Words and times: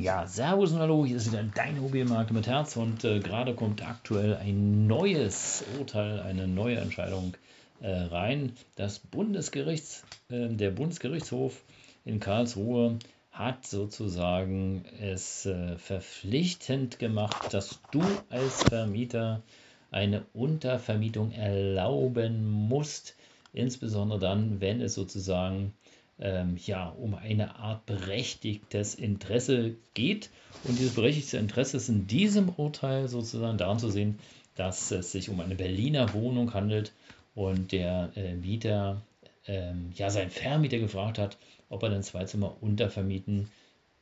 Ja, 0.00 0.26
Servus 0.26 0.72
und 0.72 0.78
Hallo, 0.78 1.04
hier 1.04 1.18
ist 1.18 1.30
wieder 1.30 1.42
dein 1.42 1.76
Immobilienmarkt 1.76 2.30
mit 2.30 2.46
Herz 2.46 2.74
und 2.74 3.04
äh, 3.04 3.20
gerade 3.20 3.54
kommt 3.54 3.86
aktuell 3.86 4.34
ein 4.34 4.86
neues 4.86 5.62
Urteil, 5.78 6.20
eine 6.20 6.48
neue 6.48 6.78
Entscheidung 6.78 7.34
äh, 7.82 7.90
rein. 7.90 8.54
Das 8.76 8.98
Bundesgerichts, 8.98 10.04
äh, 10.30 10.48
der 10.48 10.70
Bundesgerichtshof 10.70 11.62
in 12.06 12.18
Karlsruhe 12.18 12.98
hat 13.30 13.66
sozusagen 13.66 14.86
es 15.02 15.44
äh, 15.44 15.76
verpflichtend 15.76 16.98
gemacht, 16.98 17.52
dass 17.52 17.78
du 17.90 18.00
als 18.30 18.62
Vermieter 18.62 19.42
eine 19.90 20.24
Untervermietung 20.32 21.30
erlauben 21.30 22.50
musst, 22.50 23.16
insbesondere 23.52 24.18
dann, 24.18 24.62
wenn 24.62 24.80
es 24.80 24.94
sozusagen 24.94 25.74
ähm, 26.20 26.56
ja, 26.64 26.88
um 26.88 27.14
eine 27.14 27.56
Art 27.56 27.86
berechtigtes 27.86 28.94
Interesse 28.94 29.74
geht. 29.94 30.30
Und 30.64 30.78
dieses 30.78 30.94
berechtigte 30.94 31.38
Interesse 31.38 31.78
ist 31.78 31.88
in 31.88 32.06
diesem 32.06 32.50
Urteil 32.50 33.08
sozusagen 33.08 33.58
daran 33.58 33.78
zu 33.78 33.90
sehen, 33.90 34.18
dass 34.54 34.90
es 34.90 35.12
sich 35.12 35.30
um 35.30 35.40
eine 35.40 35.54
Berliner 35.54 36.12
Wohnung 36.12 36.52
handelt 36.52 36.92
und 37.34 37.72
der 37.72 38.10
äh, 38.16 38.34
Mieter 38.34 39.00
ähm, 39.46 39.92
ja 39.94 40.10
seinen 40.10 40.30
Vermieter 40.30 40.78
gefragt 40.78 41.18
hat, 41.18 41.38
ob 41.68 41.82
er 41.82 41.90
den 41.90 42.02
Zweizimmer 42.02 42.56
untervermieten 42.60 43.48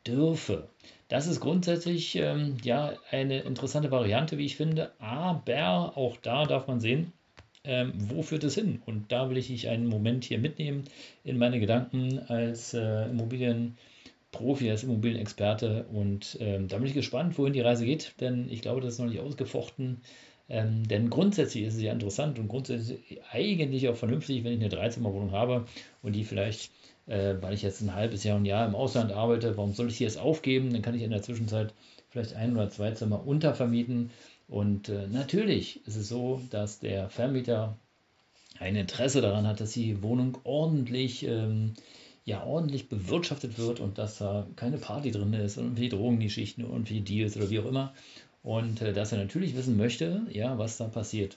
dürfe. 0.06 0.68
Das 1.08 1.26
ist 1.26 1.40
grundsätzlich 1.40 2.16
ähm, 2.16 2.56
ja 2.62 2.92
eine 3.10 3.40
interessante 3.40 3.90
Variante, 3.90 4.38
wie 4.38 4.46
ich 4.46 4.56
finde, 4.56 4.92
aber 4.98 5.96
auch 5.96 6.16
da 6.16 6.46
darf 6.46 6.66
man 6.66 6.80
sehen, 6.80 7.12
ähm, 7.68 7.92
wo 7.96 8.22
führt 8.22 8.44
es 8.44 8.54
hin? 8.54 8.82
Und 8.86 9.12
da 9.12 9.28
will 9.28 9.36
ich 9.36 9.48
dich 9.48 9.68
einen 9.68 9.86
Moment 9.86 10.24
hier 10.24 10.38
mitnehmen 10.38 10.84
in 11.22 11.36
meine 11.36 11.60
Gedanken 11.60 12.18
als 12.18 12.72
äh, 12.72 13.04
Immobilienprofi, 13.10 14.70
als 14.70 14.84
Immobilienexperte. 14.84 15.84
Und 15.92 16.38
ähm, 16.40 16.68
da 16.68 16.78
bin 16.78 16.86
ich 16.86 16.94
gespannt, 16.94 17.36
wohin 17.36 17.52
die 17.52 17.60
Reise 17.60 17.84
geht, 17.84 18.14
denn 18.20 18.48
ich 18.48 18.62
glaube, 18.62 18.80
das 18.80 18.94
ist 18.94 19.00
noch 19.00 19.06
nicht 19.06 19.20
ausgefochten. 19.20 20.00
Ähm, 20.48 20.88
denn 20.88 21.10
grundsätzlich 21.10 21.64
ist 21.64 21.74
es 21.74 21.82
ja 21.82 21.92
interessant 21.92 22.38
und 22.38 22.48
grundsätzlich 22.48 23.20
eigentlich 23.30 23.86
auch 23.88 23.96
vernünftig, 23.96 24.44
wenn 24.44 24.54
ich 24.54 24.60
eine 24.60 24.70
Dreizimmerwohnung 24.70 25.32
habe 25.32 25.66
und 26.02 26.16
die 26.16 26.24
vielleicht, 26.24 26.70
äh, 27.06 27.34
weil 27.42 27.52
ich 27.52 27.60
jetzt 27.60 27.82
ein 27.82 27.94
halbes 27.94 28.24
Jahr, 28.24 28.38
ein 28.38 28.46
Jahr 28.46 28.66
im 28.66 28.74
Ausland 28.74 29.12
arbeite, 29.12 29.58
warum 29.58 29.74
soll 29.74 29.88
ich 29.88 29.98
die 29.98 30.04
jetzt 30.04 30.18
aufgeben? 30.18 30.72
Dann 30.72 30.80
kann 30.80 30.94
ich 30.94 31.02
in 31.02 31.10
der 31.10 31.20
Zwischenzeit 31.20 31.74
vielleicht 32.08 32.34
ein 32.34 32.54
oder 32.54 32.70
zwei 32.70 32.92
Zimmer 32.92 33.26
untervermieten 33.26 34.10
und 34.48 34.88
äh, 34.88 35.06
natürlich 35.06 35.86
ist 35.86 35.96
es 35.96 36.08
so, 36.08 36.40
dass 36.50 36.80
der 36.80 37.10
Vermieter 37.10 37.76
ein 38.58 38.76
Interesse 38.76 39.20
daran 39.20 39.46
hat, 39.46 39.60
dass 39.60 39.72
die 39.72 40.02
Wohnung 40.02 40.38
ordentlich, 40.44 41.24
ähm, 41.24 41.74
ja, 42.24 42.44
ordentlich 42.44 42.88
bewirtschaftet 42.88 43.58
wird 43.58 43.78
und 43.78 43.98
dass 43.98 44.18
da 44.18 44.46
keine 44.56 44.78
Party 44.78 45.10
drin 45.10 45.32
ist 45.34 45.58
und 45.58 45.64
irgendwie 45.64 45.90
Drogengeschichten 45.90 46.64
und 46.64 46.90
irgendwie 46.90 47.00
Deals 47.00 47.36
oder 47.36 47.50
wie 47.50 47.60
auch 47.60 47.66
immer. 47.66 47.92
Und 48.42 48.80
äh, 48.80 48.94
dass 48.94 49.12
er 49.12 49.18
natürlich 49.18 49.54
wissen 49.54 49.76
möchte, 49.76 50.22
ja, 50.30 50.56
was 50.58 50.78
da 50.78 50.88
passiert. 50.88 51.36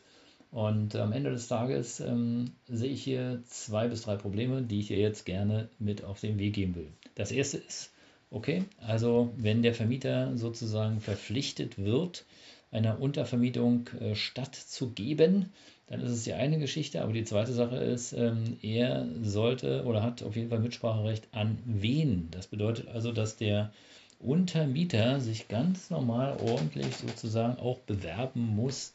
Und 0.50 0.96
am 0.96 1.14
Ende 1.14 1.32
des 1.32 1.48
Tages 1.48 2.00
ähm, 2.00 2.52
sehe 2.68 2.92
ich 2.92 3.04
hier 3.04 3.42
zwei 3.48 3.88
bis 3.88 4.04
drei 4.04 4.16
Probleme, 4.16 4.62
die 4.62 4.80
ich 4.80 4.88
dir 4.88 4.98
jetzt 4.98 5.26
gerne 5.26 5.70
mit 5.80 6.04
auf 6.04 6.20
den 6.22 6.40
Weg 6.40 6.54
geben 6.54 6.76
will. 6.76 6.92
Das 7.16 7.32
erste 7.32 7.58
ist, 7.58 7.92
okay, 8.32 8.64
also 8.80 9.34
wenn 9.38 9.62
der 9.62 9.74
Vermieter 9.74 10.38
sozusagen 10.38 11.00
verpflichtet 11.00 11.78
wird, 11.78 12.26
einer 12.72 13.00
Untervermietung 13.00 13.90
äh, 14.00 14.16
stattzugeben, 14.16 15.52
dann 15.88 16.00
ist 16.02 16.12
es 16.12 16.24
die 16.24 16.34
eine 16.34 16.58
Geschichte. 16.58 17.02
Aber 17.02 17.12
die 17.12 17.26
zweite 17.26 17.54
Sache 17.54 17.76
ist, 17.76 18.14
ähm, 18.14 18.58
er 18.62 19.08
sollte 19.22 19.84
oder 19.84 20.02
hat 20.02 20.24
auf 20.24 20.36
jeden 20.36 20.50
Fall 20.50 20.60
Mitspracherecht 20.60 21.28
an 21.34 21.58
wen. 21.66 22.30
Das 22.32 22.48
bedeutet 22.48 22.88
also, 22.88 23.12
dass 23.12 23.36
der 23.36 23.72
Untermieter 24.20 25.20
sich 25.20 25.48
ganz 25.48 25.90
normal 25.90 26.38
ordentlich 26.38 26.96
sozusagen 26.96 27.60
auch 27.60 27.80
bewerben 27.80 28.56
muss 28.56 28.94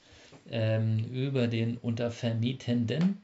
ähm, 0.51 1.05
über 1.13 1.49
den 1.49 1.77
Untervermietenden 1.77 3.19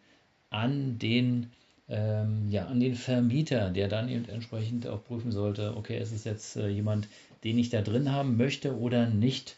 an 0.51 0.99
den, 0.99 1.51
ähm, 1.89 2.49
ja, 2.51 2.67
an 2.67 2.81
den 2.81 2.95
Vermieter, 2.95 3.71
der 3.71 3.89
dann 3.89 4.09
eben 4.09 4.29
entsprechend 4.29 4.87
auch 4.87 5.03
prüfen 5.05 5.33
sollte, 5.33 5.77
okay, 5.77 5.99
ist 5.99 6.13
es 6.13 6.25
jetzt 6.25 6.57
äh, 6.57 6.69
jemand, 6.69 7.09
den 7.45 7.59
ich 7.59 7.71
da 7.71 7.81
drin 7.81 8.13
haben 8.13 8.37
möchte 8.37 8.77
oder 8.77 9.09
nicht. 9.09 9.57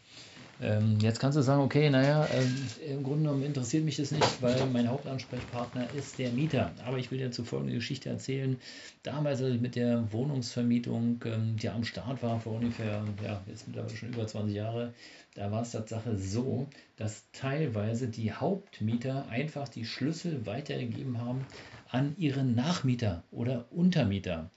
Ähm, 0.60 0.98
jetzt 1.00 1.19
kannst 1.19 1.37
du 1.37 1.42
sagen, 1.42 1.62
okay, 1.62 1.91
naja, 1.91 2.26
äh, 2.26 2.92
im 2.92 3.03
Grunde 3.03 3.25
genommen 3.25 3.42
interessiert 3.42 3.84
mich 3.84 3.97
das 3.97 4.12
nicht, 4.12 4.42
weil 4.42 4.66
mein 4.66 4.88
Hauptansprechpartner 4.88 5.88
ist 5.97 6.19
der 6.19 6.31
Mieter. 6.31 6.70
Aber 6.87 6.98
ich 6.98 7.10
will 7.10 7.19
dir 7.19 7.32
zu 7.32 7.44
folgende 7.44 7.75
Geschichte 7.75 8.09
erzählen. 8.09 8.59
Damals, 9.03 9.43
als 9.43 9.54
ich 9.54 9.60
mit 9.60 9.75
der 9.75 10.12
Wohnungsvermietung 10.12 11.22
ähm, 11.25 11.56
ja, 11.60 11.75
am 11.75 11.84
Start 11.84 12.22
war, 12.22 12.41
vor 12.41 12.54
ungefähr, 12.54 13.03
ja, 13.22 13.43
jetzt 13.47 13.66
mittlerweile 13.66 13.97
schon 13.97 14.10
über 14.10 14.26
20 14.26 14.54
Jahre, 14.54 14.93
da 15.34 15.50
war 15.50 15.62
es 15.62 15.72
Tatsache 15.72 16.16
so, 16.16 16.69
dass 16.97 17.25
teilweise 17.32 18.06
die 18.06 18.32
Hauptmieter 18.32 19.28
einfach 19.28 19.69
die 19.69 19.84
Schlüssel 19.84 20.47
weitergegeben 20.47 21.20
haben 21.20 21.44
an 21.88 22.14
ihre 22.19 22.44
Nachmieter 22.44 23.25
oder 23.32 23.66
Untermieter 23.70 24.50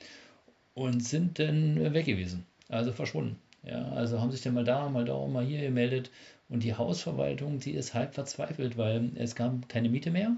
und 0.76 1.04
sind 1.04 1.40
dann 1.40 1.94
weg 1.94 2.06
gewesen, 2.06 2.46
also 2.70 2.92
verschwunden. 2.92 3.38
Ja, 3.68 3.90
also 3.90 4.22
haben 4.22 4.32
sich 4.32 4.42
dann 4.42 4.54
mal 4.54 4.64
da, 4.64 4.88
mal 4.90 5.06
da, 5.06 5.26
mal 5.28 5.46
hier 5.46 5.62
gemeldet. 5.62 6.10
Und 6.50 6.64
die 6.64 6.74
Hausverwaltung, 6.74 7.60
die 7.60 7.72
ist 7.72 7.94
halb 7.94 8.14
verzweifelt, 8.14 8.78
weil 8.78 9.12
es 9.16 9.36
kam 9.36 9.68
keine 9.68 9.90
Miete 9.90 10.12
mehr. 10.12 10.38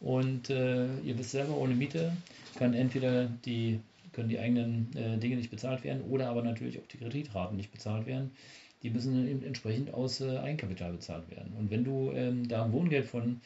Und 0.00 0.50
äh, 0.50 0.86
ihr 0.98 1.16
wisst 1.18 1.30
selber, 1.30 1.56
ohne 1.56 1.74
Miete 1.74 2.12
kann 2.56 2.74
entweder 2.74 3.26
die, 3.44 3.80
können 4.12 4.28
die 4.28 4.38
eigenen 4.38 4.90
äh, 4.96 5.16
Dinge 5.16 5.36
nicht 5.36 5.50
bezahlt 5.50 5.84
werden 5.84 6.02
oder 6.02 6.28
aber 6.28 6.42
natürlich 6.42 6.78
auch 6.78 6.86
die 6.88 6.98
Kreditraten 6.98 7.56
nicht 7.56 7.72
bezahlt 7.72 8.06
werden. 8.06 8.32
Die 8.82 8.90
müssen 8.90 9.26
eben 9.28 9.44
entsprechend 9.44 9.94
aus 9.94 10.20
äh, 10.20 10.38
Eigenkapital 10.38 10.92
bezahlt 10.92 11.30
werden. 11.30 11.52
Und 11.56 11.70
wenn 11.70 11.84
du 11.84 12.10
ähm, 12.14 12.48
da 12.48 12.64
ein 12.64 12.72
Wohngeld 12.72 13.06
von 13.06 13.40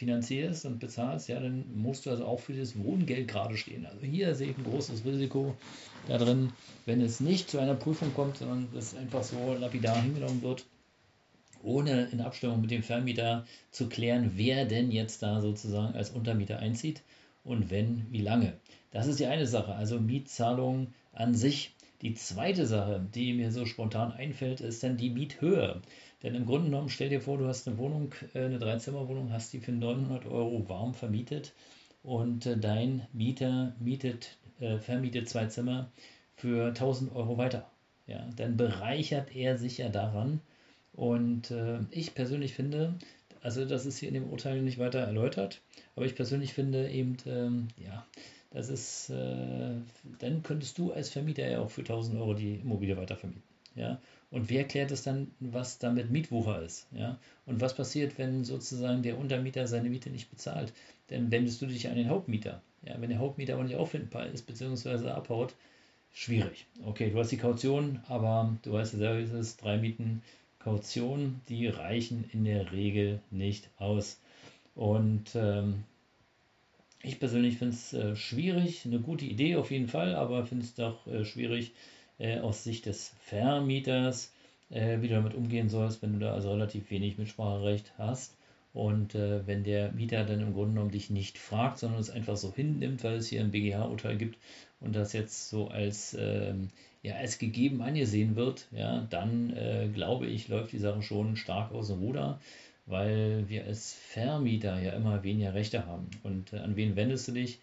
finanzierst 0.00 0.64
und 0.64 0.78
bezahlst, 0.78 1.28
ja, 1.28 1.38
dann 1.38 1.66
musst 1.74 2.06
du 2.06 2.10
also 2.10 2.24
auch 2.24 2.40
für 2.40 2.54
das 2.54 2.78
Wohngeld 2.82 3.28
gerade 3.28 3.58
stehen. 3.58 3.84
Also 3.84 4.00
hier 4.00 4.34
sehe 4.34 4.50
ich 4.50 4.56
ein 4.56 4.64
großes 4.64 5.04
Risiko 5.04 5.54
da 6.08 6.16
drin, 6.16 6.54
wenn 6.86 7.02
es 7.02 7.20
nicht 7.20 7.50
zu 7.50 7.58
einer 7.58 7.74
Prüfung 7.74 8.14
kommt, 8.14 8.38
sondern 8.38 8.66
es 8.74 8.96
einfach 8.96 9.22
so 9.22 9.54
lapidar 9.60 10.00
hingenommen 10.00 10.40
wird, 10.40 10.64
ohne 11.62 12.08
in 12.12 12.22
Abstimmung 12.22 12.62
mit 12.62 12.70
dem 12.70 12.82
Vermieter 12.82 13.44
zu 13.72 13.90
klären, 13.90 14.32
wer 14.36 14.64
denn 14.64 14.90
jetzt 14.90 15.22
da 15.22 15.42
sozusagen 15.42 15.94
als 15.94 16.08
Untermieter 16.08 16.60
einzieht 16.60 17.02
und 17.44 17.70
wenn, 17.70 18.06
wie 18.10 18.22
lange. 18.22 18.54
Das 18.92 19.06
ist 19.06 19.20
die 19.20 19.26
eine 19.26 19.46
Sache, 19.46 19.74
also 19.74 20.00
Mietzahlung 20.00 20.94
an 21.12 21.34
sich. 21.34 21.74
Die 22.00 22.14
zweite 22.14 22.64
Sache, 22.64 23.06
die 23.14 23.34
mir 23.34 23.52
so 23.52 23.66
spontan 23.66 24.12
einfällt, 24.12 24.62
ist 24.62 24.82
dann 24.82 24.96
die 24.96 25.10
Miethöhe. 25.10 25.82
Denn 26.22 26.34
im 26.34 26.46
Grunde 26.46 26.66
genommen, 26.66 26.90
stell 26.90 27.08
dir 27.08 27.20
vor, 27.20 27.38
du 27.38 27.46
hast 27.46 27.66
eine 27.66 27.78
Wohnung, 27.78 28.14
äh, 28.34 28.44
eine 28.44 28.58
Dreizimmerwohnung, 28.58 29.32
hast 29.32 29.52
die 29.52 29.60
für 29.60 29.72
900 29.72 30.26
Euro 30.26 30.68
warm 30.68 30.94
vermietet 30.94 31.52
und 32.02 32.46
äh, 32.46 32.58
dein 32.58 33.06
Mieter 33.12 33.74
mietet, 33.78 34.36
äh, 34.60 34.78
vermietet 34.78 35.28
zwei 35.28 35.46
Zimmer 35.46 35.90
für 36.36 36.68
1000 36.68 37.14
Euro 37.14 37.38
weiter. 37.38 37.70
Ja, 38.06 38.28
dann 38.36 38.56
bereichert 38.56 39.34
er 39.34 39.56
sich 39.56 39.78
ja 39.78 39.88
daran. 39.88 40.40
Und 40.92 41.54
ich 41.92 42.14
persönlich 42.14 42.52
finde, 42.52 42.94
also 43.42 43.64
das 43.64 43.86
ist 43.86 43.98
hier 43.98 44.08
in 44.08 44.14
dem 44.14 44.28
Urteil 44.28 44.60
nicht 44.60 44.78
weiter 44.78 44.98
erläutert, 44.98 45.62
aber 45.94 46.04
ich 46.04 46.14
persönlich 46.14 46.52
finde 46.52 46.90
eben, 46.90 47.16
ähm, 47.26 47.68
ja, 47.76 48.04
das 48.50 48.68
ist, 48.68 49.10
äh, 49.10 49.76
dann 50.18 50.42
könntest 50.42 50.76
du 50.78 50.92
als 50.92 51.10
Vermieter 51.10 51.48
ja 51.48 51.60
auch 51.60 51.70
für 51.70 51.82
1000 51.82 52.18
Euro 52.18 52.34
die 52.34 52.56
Immobilie 52.56 52.96
weitervermieten. 52.96 53.49
Ja? 53.74 54.00
Und 54.30 54.48
wer 54.50 54.64
klärt 54.64 54.90
es 54.90 55.02
dann, 55.02 55.32
was 55.40 55.78
damit 55.78 56.10
Mietwucher 56.10 56.62
ist? 56.62 56.86
Ja? 56.92 57.18
Und 57.46 57.60
was 57.60 57.74
passiert, 57.74 58.18
wenn 58.18 58.44
sozusagen 58.44 59.02
der 59.02 59.18
Untermieter 59.18 59.66
seine 59.66 59.90
Miete 59.90 60.10
nicht 60.10 60.30
bezahlt? 60.30 60.72
Dann 61.08 61.30
wendest 61.30 61.60
du 61.62 61.66
dich 61.66 61.88
an 61.88 61.96
den 61.96 62.08
Hauptmieter. 62.08 62.62
Ja? 62.82 63.00
Wenn 63.00 63.10
der 63.10 63.18
Hauptmieter 63.18 63.54
aber 63.54 63.64
nicht 63.64 63.76
auffindbar 63.76 64.26
ist, 64.26 64.46
beziehungsweise 64.46 65.14
abhaut, 65.14 65.54
schwierig. 66.12 66.66
Okay, 66.84 67.10
du 67.10 67.18
hast 67.18 67.30
die 67.30 67.36
Kaution, 67.36 68.00
aber 68.08 68.56
du 68.62 68.72
weißt 68.72 68.94
ja 68.94 68.98
selber, 68.98 69.20
es 69.20 69.32
ist 69.32 69.62
drei 69.62 69.78
Mieten 69.78 70.22
Kaution, 70.58 71.40
die 71.48 71.66
reichen 71.68 72.28
in 72.32 72.44
der 72.44 72.72
Regel 72.72 73.20
nicht 73.30 73.68
aus. 73.78 74.20
Und 74.74 75.34
ähm, 75.34 75.84
ich 77.02 77.18
persönlich 77.18 77.56
finde 77.56 77.74
es 77.74 77.92
äh, 77.92 78.14
schwierig, 78.14 78.84
eine 78.84 79.00
gute 79.00 79.24
Idee 79.24 79.56
auf 79.56 79.70
jeden 79.70 79.88
Fall, 79.88 80.14
aber 80.14 80.44
finde 80.44 80.64
es 80.64 80.74
doch 80.74 81.06
äh, 81.06 81.24
schwierig, 81.24 81.72
äh, 82.20 82.38
aus 82.38 82.62
Sicht 82.62 82.86
des 82.86 83.14
Vermieters 83.20 84.32
äh, 84.70 85.00
wie 85.00 85.08
du 85.08 85.14
damit 85.14 85.34
umgehen 85.34 85.68
sollst, 85.68 86.02
wenn 86.02 86.14
du 86.14 86.18
da 86.20 86.32
also 86.32 86.50
relativ 86.50 86.90
wenig 86.90 87.18
Mitspracherecht 87.18 87.92
hast. 87.98 88.36
Und 88.72 89.16
äh, 89.16 89.46
wenn 89.46 89.64
der 89.64 89.90
Mieter 89.92 90.24
dann 90.24 90.40
im 90.40 90.52
Grunde 90.52 90.74
genommen 90.74 90.92
dich 90.92 91.10
nicht 91.10 91.38
fragt, 91.38 91.78
sondern 91.78 92.00
es 92.00 92.10
einfach 92.10 92.36
so 92.36 92.54
hinnimmt, 92.54 93.02
weil 93.02 93.16
es 93.16 93.28
hier 93.28 93.40
ein 93.40 93.50
BGH-Urteil 93.50 94.16
gibt 94.16 94.38
und 94.78 94.94
das 94.94 95.12
jetzt 95.12 95.48
so 95.48 95.68
als, 95.68 96.16
ähm, 96.18 96.68
ja, 97.02 97.16
als 97.16 97.38
gegeben 97.38 97.82
angesehen 97.82 98.36
wird, 98.36 98.68
ja, 98.70 99.06
dann 99.10 99.56
äh, 99.56 99.88
glaube 99.92 100.26
ich, 100.26 100.46
läuft 100.48 100.72
die 100.72 100.78
Sache 100.78 101.02
schon 101.02 101.34
stark 101.34 101.72
aus 101.72 101.88
dem 101.88 101.98
Ruder, 101.98 102.40
weil 102.86 103.48
wir 103.48 103.66
als 103.66 103.92
Vermieter 103.92 104.80
ja 104.80 104.92
immer 104.92 105.24
weniger 105.24 105.52
Rechte 105.52 105.86
haben. 105.86 106.08
Und 106.22 106.52
äh, 106.52 106.58
an 106.58 106.76
wen 106.76 106.94
wendest 106.94 107.26
du 107.26 107.32
dich, 107.32 107.58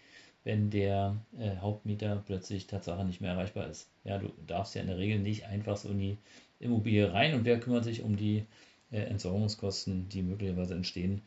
wenn 0.47 0.69
der 0.69 1.17
äh, 1.37 1.57
Hauptmieter 1.57 2.23
plötzlich 2.25 2.67
Tatsache 2.67 3.03
nicht 3.03 3.19
mehr 3.19 3.31
erreichbar 3.31 3.67
ist? 3.67 3.89
Ja, 4.05 4.17
du 4.17 4.29
darfst 4.47 4.75
ja 4.75 4.81
in 4.81 4.87
der 4.87 4.97
Regel 4.97 5.19
nicht 5.19 5.45
einfach 5.45 5.75
so 5.75 5.89
in 5.89 5.99
die 5.99 6.17
Immobilie 6.59 7.11
rein 7.13 7.33
und 7.33 7.43
wer 7.43 7.59
kümmert 7.59 7.83
sich 7.83 8.01
um 8.01 8.15
die 8.15 8.45
äh, 8.89 9.01
Entsorgungskosten, 9.01 10.07
die 10.07 10.21
möglicherweise 10.21 10.73
entstehen, 10.73 11.21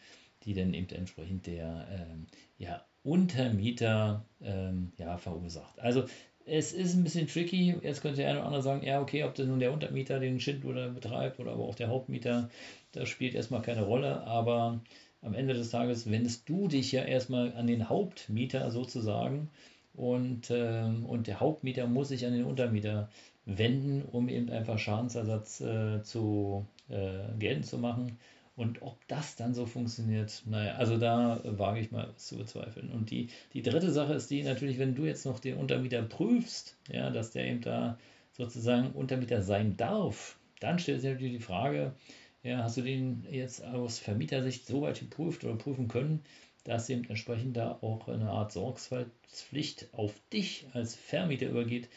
die 0.45 0.55
dann 0.55 0.73
eben 0.73 0.89
entsprechend 0.89 1.47
der 1.47 1.87
ähm, 1.93 2.29
ja, 2.57 2.83
Untermieter 3.05 4.25
ähm, 4.43 4.93
ja, 4.97 5.19
verursacht. 5.19 5.79
Also 5.79 6.05
es 6.47 6.73
ist 6.73 6.95
ein 6.95 7.05
bisschen 7.05 7.29
tricky. 7.29 7.77
Jetzt 7.83 8.01
könnte 8.01 8.23
der 8.23 8.31
eine 8.31 8.39
oder 8.39 8.47
andere 8.47 8.63
sagen, 8.63 8.87
ja, 8.87 9.03
okay, 9.03 9.25
ob 9.25 9.35
das 9.35 9.47
nun 9.47 9.61
der 9.61 9.75
Untermieter 9.75 10.19
den 10.19 10.41
Schindluder 10.41 10.89
betreibt 10.89 11.39
oder 11.39 11.53
aber 11.53 11.65
auch 11.65 11.75
der 11.75 11.89
Hauptmieter, 11.89 12.49
das 12.93 13.11
spielt 13.11 13.35
erstmal 13.35 13.61
keine 13.61 13.83
Rolle. 13.83 14.23
Aber 14.23 14.81
am 15.23 15.35
Ende 15.35 15.55
des 15.55 15.71
Tages 15.71 16.11
wendest 16.11 16.49
du 16.49 16.69
dich 16.69 16.93
ja 16.93 17.05
erstmal 17.05 17.53
an 17.55 17.67
den 17.67 17.89
Hauptmieter 17.89 18.71
sozusagen 18.71 19.51
und, 19.95 20.51
ähm, 20.51 21.05
und 21.07 21.27
der 21.27 21.41
Hauptmieter 21.41 21.87
muss 21.87 22.09
sich 22.09 22.25
an 22.27 22.33
den 22.33 22.45
Untermieter 22.45 23.09
wenden, 23.45 24.03
um 24.03 24.29
eben 24.29 24.51
einfach 24.51 24.79
Schadensersatz 24.79 25.61
äh, 25.61 26.03
zu 26.03 26.67
äh, 26.89 27.37
geltend 27.39 27.67
zu 27.67 27.79
machen. 27.79 28.19
Und 28.57 28.83
ob 28.83 28.99
das 29.09 29.37
dann 29.37 29.55
so 29.55 29.65
funktioniert, 29.65 30.43
naja, 30.47 30.75
also 30.75 30.99
da 30.99 31.41
wage 31.45 31.81
ich 31.81 31.91
mal 31.91 32.13
zu 32.17 32.37
bezweifeln. 32.37 32.91
Und 32.91 33.11
die, 33.11 33.29
die 33.55 33.63
dritte 33.63 33.91
Sache 33.91 34.13
ist 34.13 34.31
die 34.31 34.43
natürlich, 34.43 34.79
wenn 34.79 34.95
du 34.95 35.07
jetzt 35.07 35.25
noch 35.25 35.39
den 35.39 35.57
Untermieter 35.57 36.03
prüfst, 36.03 36.77
ja, 36.93 37.11
dass 37.11 37.31
der 37.31 37.47
eben 37.47 37.63
da 37.63 37.99
sozusagen 38.33 38.91
Untermieter 38.93 39.41
sein 39.41 39.77
darf, 39.77 40.39
dann 40.61 40.79
stellt 40.79 41.01
sich 41.01 41.11
natürlich 41.11 41.39
die 41.39 41.43
Frage, 41.43 41.95
ja, 42.43 42.63
hast 42.63 42.77
du 42.77 42.83
den 42.83 43.27
jetzt 43.31 43.65
aus 43.65 43.99
Vermietersicht 43.99 44.67
so 44.67 44.83
weit 44.83 45.01
geprüft 45.01 45.45
oder 45.45 45.57
prüfen 45.57 45.89
können, 45.89 46.23
dass 46.65 46.89
eben 46.91 47.05
entsprechend 47.05 47.57
da 47.57 47.79
auch 47.81 48.09
eine 48.09 48.31
Art 48.31 48.53
Sorgfaltspflicht 48.53 49.89
auf 49.93 50.15
dich 50.33 50.67
als 50.73 50.95
Vermieter 50.95 51.49
übergeht, 51.49 51.89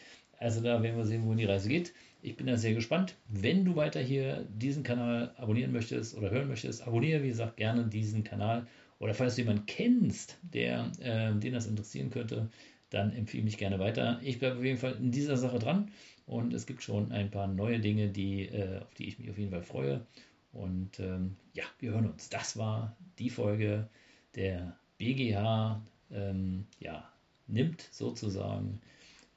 also 0.43 0.61
da 0.61 0.83
werden 0.83 0.97
wir 0.97 1.05
sehen, 1.05 1.25
wohin 1.25 1.37
die 1.37 1.45
Reise 1.45 1.69
geht. 1.69 1.93
Ich 2.21 2.35
bin 2.35 2.47
da 2.47 2.57
sehr 2.57 2.73
gespannt. 2.73 3.15
Wenn 3.29 3.63
du 3.63 3.77
weiter 3.77 4.01
hier 4.01 4.45
diesen 4.49 4.83
Kanal 4.83 5.33
abonnieren 5.37 5.71
möchtest 5.71 6.17
oder 6.17 6.31
hören 6.31 6.49
möchtest, 6.49 6.85
abonniere, 6.85 7.23
wie 7.23 7.29
gesagt, 7.29 7.55
gerne 7.55 7.85
diesen 7.85 8.25
Kanal. 8.25 8.67
Oder 8.99 9.13
falls 9.13 9.35
du 9.35 9.41
jemanden 9.41 9.65
kennst, 9.67 10.37
der, 10.41 10.91
äh, 10.99 11.33
den 11.39 11.53
das 11.53 11.65
interessieren 11.65 12.09
könnte, 12.09 12.49
dann 12.89 13.13
empfehle 13.13 13.43
mich 13.43 13.57
gerne 13.57 13.79
weiter. 13.79 14.19
Ich 14.21 14.39
bleibe 14.39 14.57
auf 14.57 14.65
jeden 14.65 14.77
Fall 14.77 14.97
in 14.99 15.11
dieser 15.11 15.37
Sache 15.37 15.59
dran 15.59 15.91
und 16.25 16.53
es 16.53 16.65
gibt 16.65 16.83
schon 16.83 17.13
ein 17.13 17.31
paar 17.31 17.47
neue 17.47 17.79
Dinge, 17.79 18.09
die, 18.09 18.43
äh, 18.43 18.79
auf 18.81 18.93
die 18.95 19.07
ich 19.07 19.19
mich 19.19 19.29
auf 19.29 19.37
jeden 19.37 19.51
Fall 19.51 19.63
freue. 19.63 20.05
Und 20.53 20.99
ähm, 20.99 21.35
ja, 21.53 21.63
wir 21.79 21.91
hören 21.91 22.09
uns. 22.09 22.29
Das 22.29 22.57
war 22.57 22.95
die 23.19 23.29
Folge 23.29 23.89
der 24.35 24.77
BGH. 24.97 25.81
Ähm, 26.11 26.67
ja, 26.79 27.11
nimmt 27.47 27.81
sozusagen 27.91 28.79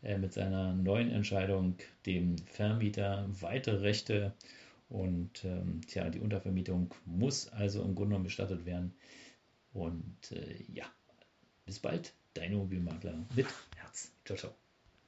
äh, 0.03 0.19
mit 0.19 0.33
seiner 0.33 0.73
neuen 0.75 1.11
Entscheidung 1.11 1.77
dem 2.05 2.39
Vermieter 2.39 3.27
weitere 3.41 3.79
Rechte 3.79 4.35
und 4.89 5.45
ähm, 5.45 5.81
tja, 5.87 6.09
die 6.11 6.21
Untervermietung 6.21 6.95
muss 7.05 7.49
also 7.49 7.83
im 7.83 7.95
Grunde 7.95 8.11
genommen 8.11 8.25
bestattet 8.25 8.65
werden. 8.67 8.95
Und 9.73 10.33
äh, 10.33 10.63
ja, 10.73 10.85
bis 11.65 11.81
bald, 11.81 12.15
dein 12.35 12.53
Immobilienmakler 12.53 13.27
mit 13.35 13.47
Herz. 13.77 14.13
Ciao, 14.25 14.39
ciao. 14.39 14.66